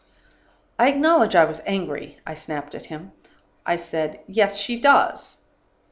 [0.79, 2.17] "I acknowledge I was angry.
[2.25, 3.11] I snapped at him.
[3.67, 5.43] I said, 'Yes, she does.